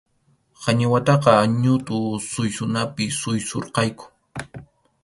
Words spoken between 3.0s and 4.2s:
suysurqayku.